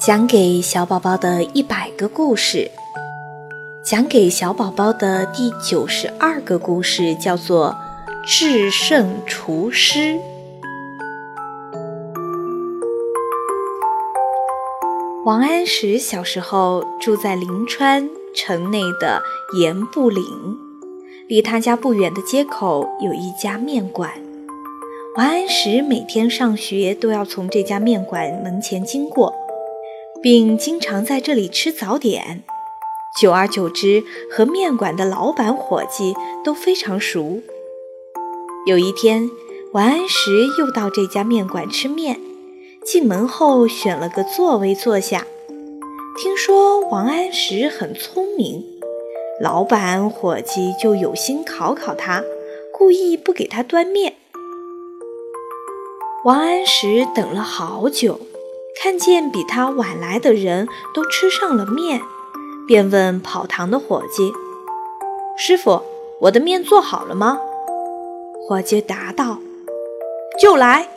[0.00, 2.70] 讲给小宝宝的一百个故事，
[3.84, 7.76] 讲给小宝宝的第九十二个故事叫做
[8.26, 9.98] 《制胜厨师》。
[15.26, 19.22] 王安石小时候住在临川城内的
[19.60, 20.24] 盐步岭，
[21.28, 24.10] 离他家不远的街口有一家面馆。
[25.18, 29.34] 王安石每天上学都要从这家面馆门前经过。
[30.22, 32.42] 并经常在这里吃早点，
[33.18, 37.40] 久而久之，和面馆的老板、伙计都非常熟。
[38.66, 39.30] 有一天，
[39.72, 42.20] 王安石又到这家面馆吃面，
[42.84, 45.26] 进门后选了个座位坐下。
[46.18, 48.62] 听说王安石很聪明，
[49.40, 52.22] 老板、伙计就有心考考他，
[52.74, 54.16] 故意不给他端面。
[56.24, 58.20] 王安石等了好久。
[58.82, 62.00] 看见比他晚来的人都吃上了面，
[62.66, 64.32] 便问跑堂的伙计
[65.36, 65.82] ：“师傅，
[66.22, 67.38] 我的面做好了吗？”
[68.48, 69.38] 伙计答道
[70.40, 70.88] ：“就来。”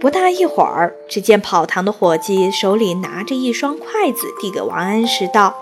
[0.00, 5.54] 不大一会儿，只见跑堂的伙计手里拿着一双筷子，递给王安石道：“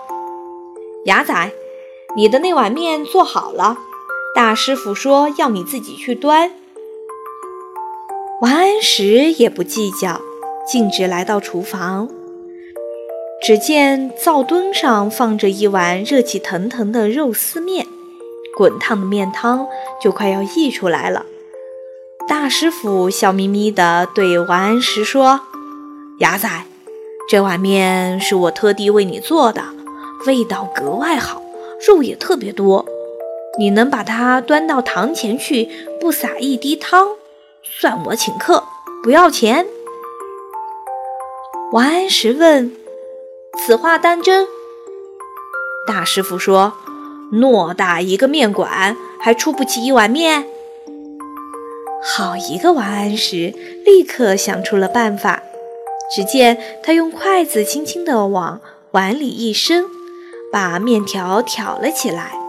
[1.03, 1.51] 牙仔，
[2.15, 3.77] 你的那碗面做好了，
[4.33, 6.53] 大师傅说要你自己去端。”
[8.39, 10.21] 王安石也不计较。
[10.65, 12.09] 径直来到厨房，
[13.41, 17.85] 只见灶墩上放着一碗热气腾腾的肉丝面，
[18.57, 19.67] 滚烫的面汤
[20.01, 21.25] 就快要溢出来了。
[22.27, 25.41] 大师傅笑眯眯地对王安石说
[26.17, 26.49] ：“牙仔，
[27.29, 29.61] 这碗面是我特地为你做的，
[30.25, 31.43] 味道格外好，
[31.87, 32.83] 肉也特别多。
[33.59, 35.69] 你能把它端到堂前去，
[36.01, 37.09] 不撒一滴汤，
[37.61, 38.63] 算我请客，
[39.03, 39.67] 不要钱。”
[41.75, 42.71] 王安石问
[43.59, 44.47] ：“此话当真？”
[45.85, 46.71] 大师傅说
[47.33, 50.47] ：“偌大一个面馆，还出不起一碗面。”
[52.01, 55.43] 好一个王安石，立刻想出了办法。
[56.15, 58.61] 只见他用筷子轻轻地往
[58.91, 59.83] 碗里一伸，
[60.53, 62.39] 把面条挑了起来，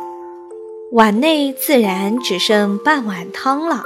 [0.93, 3.83] 碗内自然只剩半碗汤了。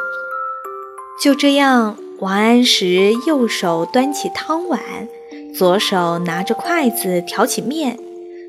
[1.18, 4.78] 就这样，王安石右手端起汤碗。
[5.56, 7.98] 左手拿着筷子挑起面，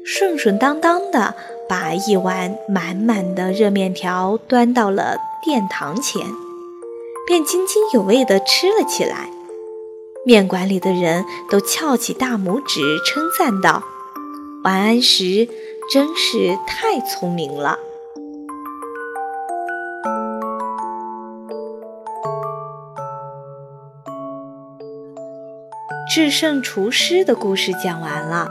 [0.05, 1.35] 顺顺当当的
[1.67, 6.21] 把一碗满满的热面条端到了殿堂前，
[7.27, 9.29] 便津津有味地吃了起来。
[10.25, 13.83] 面馆里的人都翘起大拇指，称赞道
[14.63, 15.49] ：“王安石
[15.91, 17.79] 真是太聪明了。”
[26.13, 28.45] 制胜厨师的故事讲完了，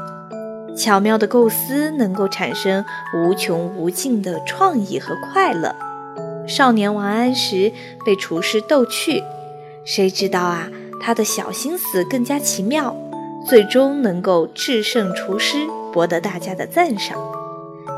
[0.75, 2.82] 巧妙的构思能够产生
[3.15, 5.76] 无穷无尽的创意和快乐。
[6.48, 7.71] 少年王安石
[8.03, 9.22] 被厨师逗趣，
[9.84, 10.71] 谁知道啊，
[11.03, 12.97] 他的小心思更加奇妙，
[13.47, 15.59] 最终能够制胜厨师，
[15.92, 17.19] 博得大家的赞赏。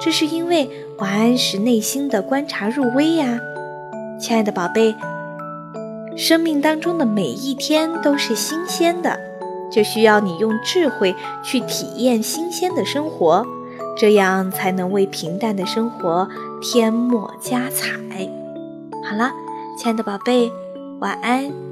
[0.01, 0.69] 这是因为
[0.99, 3.39] 王安石内心的观察入微呀。
[4.21, 4.93] 亲爱的宝贝，
[6.17, 9.31] 生命当中的每一天都是新鲜的。
[9.73, 13.47] 就需要你用智慧去体验新鲜的生活，
[13.97, 16.29] 这样才能为平淡的生活
[16.61, 17.89] 添墨加彩。
[19.05, 19.33] 好了，
[19.79, 20.53] 亲爱的宝贝，
[21.01, 21.72] 晚安。